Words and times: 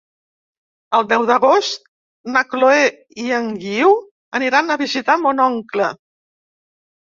El 0.99 1.03
deu 1.11 1.25
d'agost 1.31 1.85
na 2.37 2.43
Chloé 2.55 2.89
i 3.27 3.27
en 3.43 3.53
Guiu 3.67 3.95
aniran 4.41 4.73
a 4.73 4.81
visitar 4.87 5.21
mon 5.29 5.47
oncle. 5.49 5.95